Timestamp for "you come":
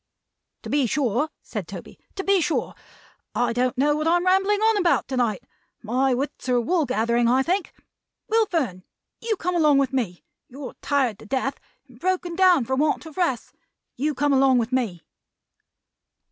9.19-9.55, 13.95-14.33